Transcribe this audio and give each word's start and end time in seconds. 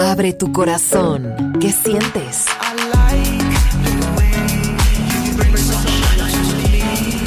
Abre 0.00 0.32
tu 0.32 0.50
corazón. 0.50 1.58
¿Qué 1.60 1.70
sientes? 1.70 2.46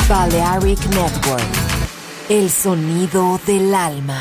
Balearic 0.10 0.80
Network. 0.88 1.44
El 2.30 2.50
sonido 2.50 3.40
del 3.46 3.76
alma. 3.76 4.20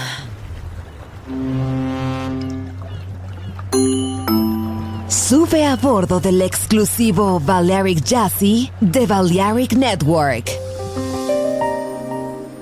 Sube 5.08 5.64
a 5.64 5.76
bordo 5.76 6.20
del 6.20 6.42
exclusivo 6.42 7.40
Balearic 7.40 8.04
Jazzy 8.04 8.70
de 8.82 9.06
Balearic 9.06 9.72
Network. 9.72 10.50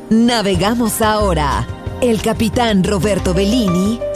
Navegamos 0.09 1.03
ahora. 1.03 1.67
El 2.01 2.23
capitán 2.23 2.85
Roberto 2.85 3.35
Bellini 3.35 4.01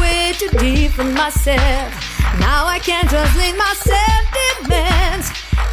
way 0.00 0.32
to 0.38 0.48
defend 0.58 1.14
myself. 1.14 1.90
Now 2.38 2.66
I 2.66 2.78
can't 2.78 3.08
translate 3.08 3.56
my 3.56 3.74
sentiments. 3.74 5.26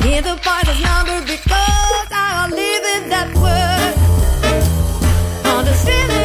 Hear 0.04 0.22
the 0.22 0.38
father's 0.38 0.82
number 0.82 1.22
because 1.22 2.08
I'll 2.12 2.50
live 2.50 2.84
in 2.96 3.10
that 3.10 3.30
world. 3.36 3.96
Understand 5.46 6.19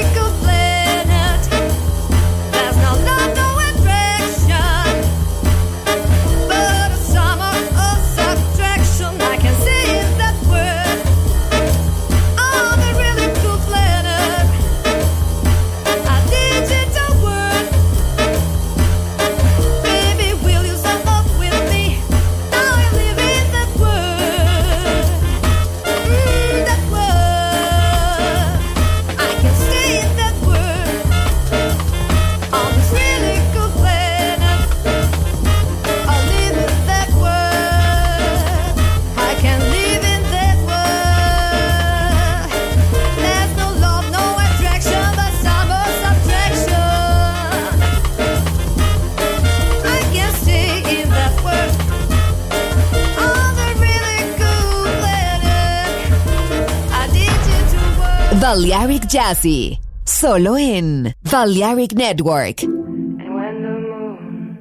Balearic 58.45 59.09
Jazzy, 59.09 59.81
solo 60.05 60.59
en 60.59 61.15
Balearic 61.33 61.95
Network. 61.95 62.63
And 62.63 63.35
when 63.35 63.63
the 63.63 63.71
moon 63.71 64.59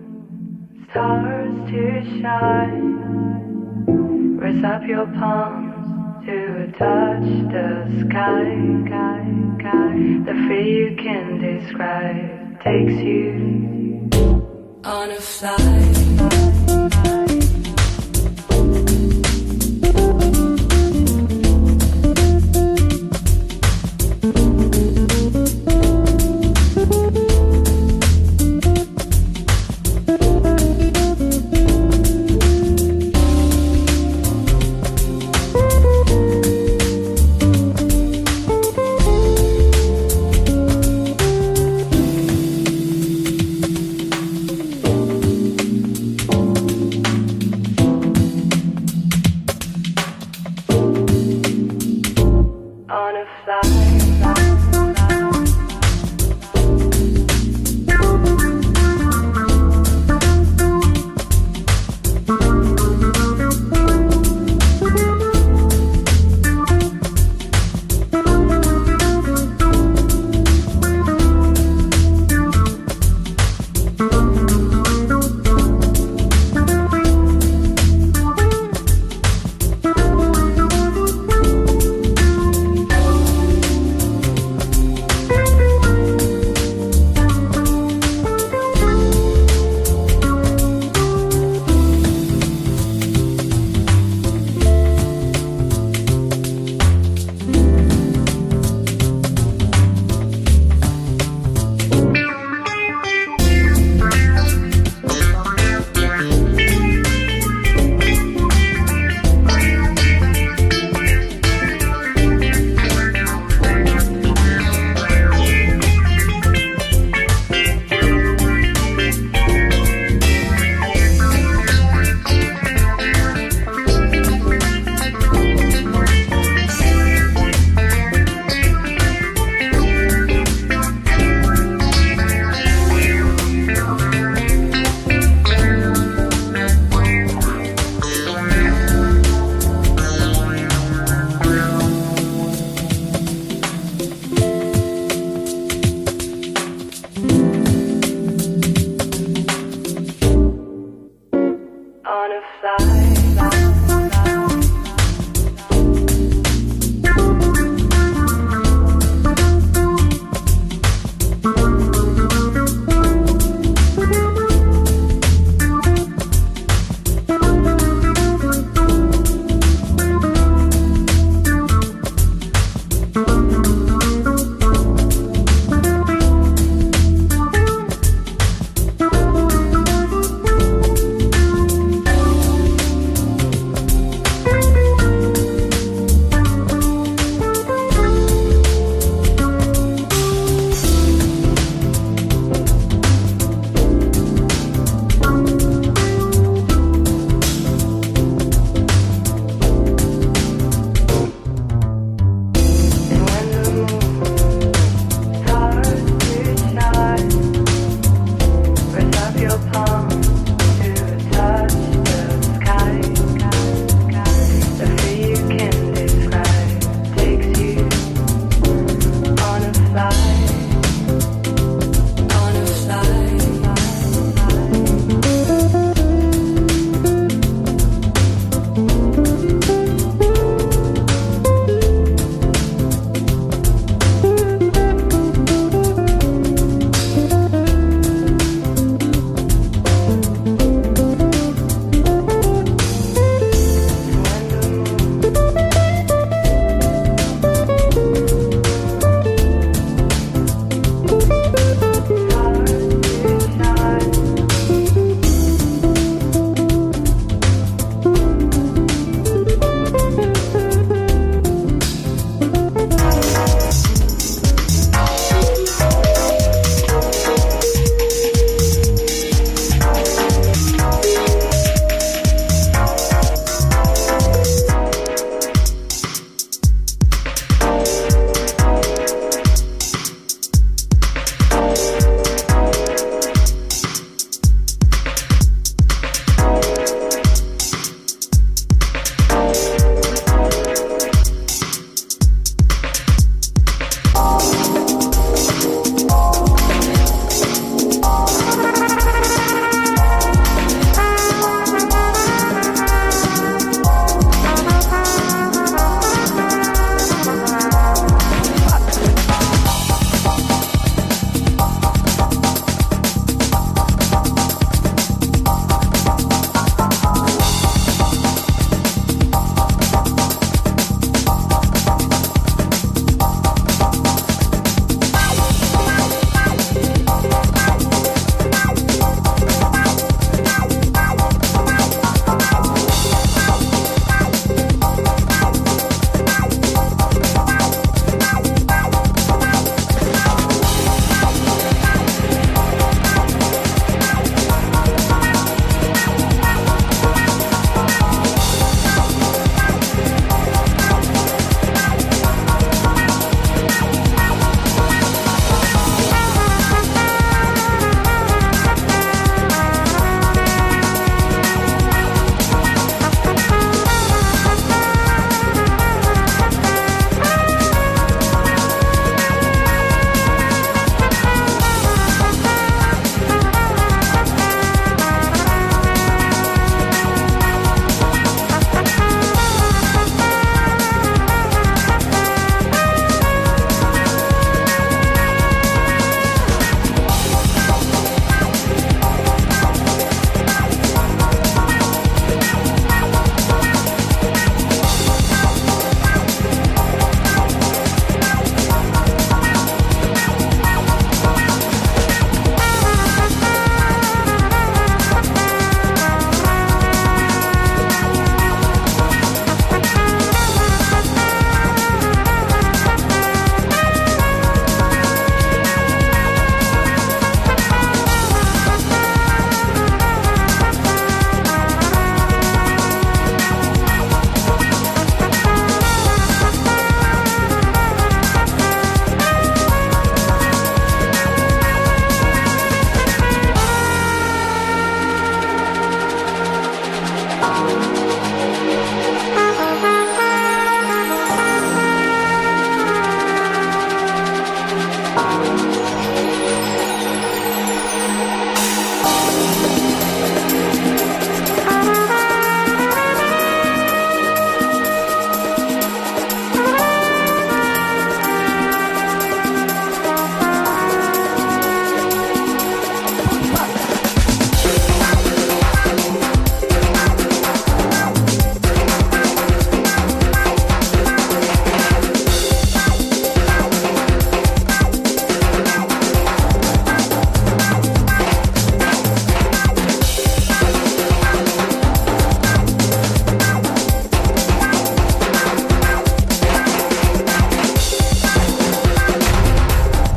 starts 0.90 1.70
to 1.70 2.02
shine, 2.22 4.38
raise 4.40 4.64
up 4.64 4.84
your 4.88 5.06
palms 5.20 5.76
to 6.26 6.72
touch 6.80 7.28
the 7.52 7.86
sky. 8.08 8.44
The 10.28 10.34
fear 10.48 10.62
you 10.62 10.96
can 10.96 11.40
describe 11.42 12.62
takes 12.64 13.04
you 13.04 14.08
on 14.86 15.12
a 15.12 15.20
flight. 15.20 17.23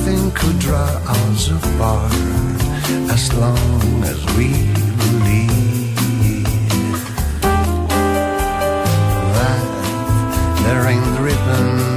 nothing 0.00 0.30
could 0.32 0.58
draw 0.58 0.88
us 1.06 1.50
apart 1.50 2.12
as 3.10 3.32
long 3.34 4.02
as 4.04 4.24
we 4.36 4.48
believe 4.96 5.94
that 9.34 10.62
there 10.64 10.88
ain't 10.88 11.20
ribbon. 11.20 11.89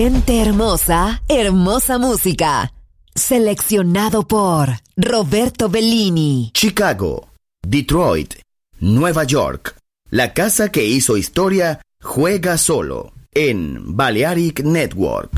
Gente 0.00 0.40
hermosa, 0.40 1.22
hermosa 1.28 1.98
música. 1.98 2.72
Seleccionado 3.16 4.28
por 4.28 4.68
Roberto 4.96 5.68
Bellini. 5.68 6.52
Chicago, 6.54 7.30
Detroit, 7.66 8.34
Nueva 8.78 9.24
York. 9.24 9.74
La 10.10 10.34
casa 10.34 10.70
que 10.70 10.84
hizo 10.84 11.16
historia 11.16 11.80
juega 12.00 12.58
solo 12.58 13.12
en 13.34 13.96
Balearic 13.96 14.60
Network. 14.60 15.32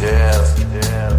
Yes, 0.00 0.54
yes. 0.72 1.12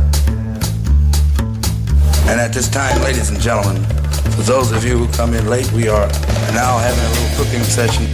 And 2.27 2.41
at 2.41 2.51
this 2.51 2.67
time, 2.67 2.99
ladies 3.03 3.29
and 3.29 3.39
gentlemen, 3.39 3.85
for 4.31 4.41
those 4.41 4.71
of 4.75 4.83
you 4.83 4.97
who 4.97 5.07
come 5.15 5.35
in 5.35 5.47
late, 5.47 5.71
we 5.73 5.87
are 5.87 6.07
now 6.51 6.79
having 6.79 7.05
a 7.05 7.09
little 7.09 7.45
cooking 7.45 7.63
session 7.63 8.07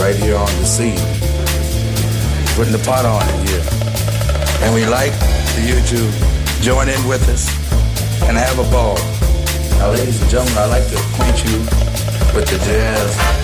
right 0.00 0.16
here 0.16 0.36
on 0.36 0.46
the 0.58 0.64
scene. 0.64 0.98
Putting 2.56 2.72
the 2.72 2.82
pot 2.84 3.04
on 3.04 3.22
in 3.34 3.46
here. 3.46 3.64
And 4.62 4.74
we 4.74 4.86
like 4.86 5.12
for 5.54 5.60
you 5.60 5.80
to 5.80 6.62
join 6.62 6.88
in 6.88 7.06
with 7.06 7.28
us 7.28 7.48
and 8.24 8.36
have 8.36 8.58
a 8.58 8.70
ball. 8.70 8.96
Now, 9.78 9.90
ladies 9.90 10.20
and 10.20 10.30
gentlemen, 10.30 10.58
I'd 10.58 10.66
like 10.66 10.88
to 10.88 10.96
acquaint 10.96 11.44
you 11.44 11.58
with 12.34 12.48
the 12.48 12.58
jazz 12.64 13.43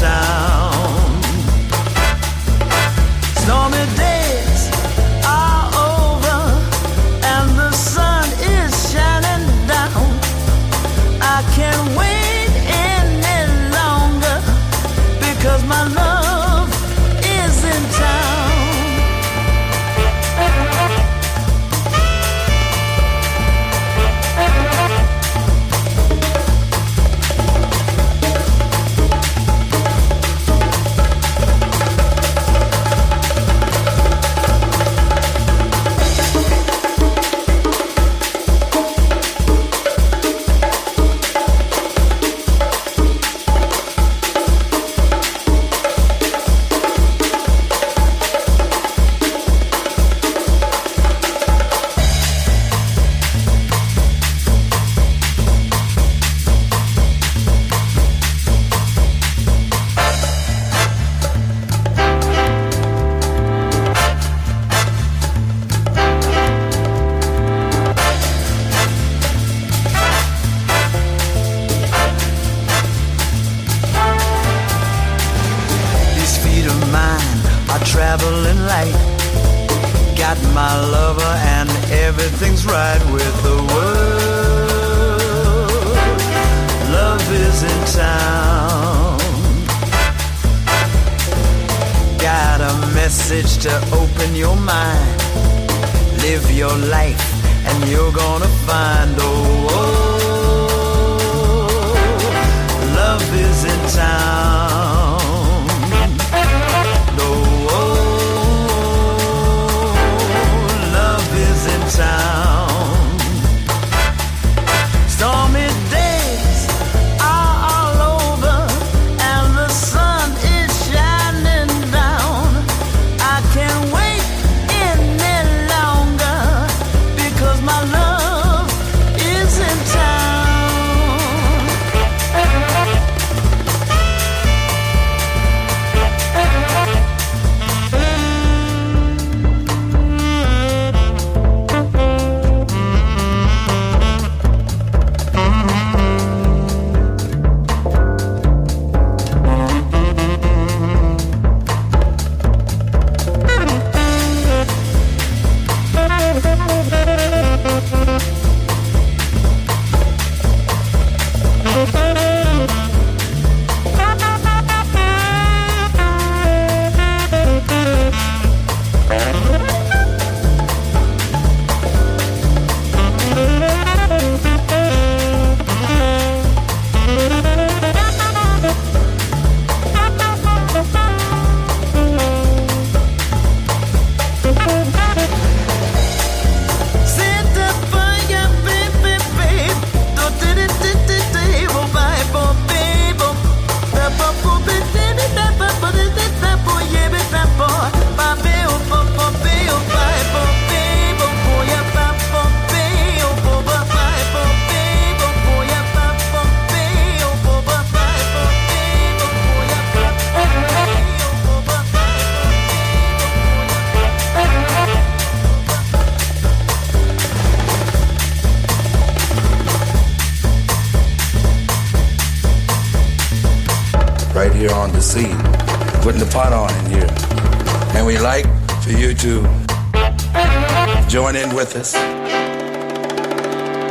sound. 0.00 1.24
Stormy 3.42 3.84
day. 3.96 4.09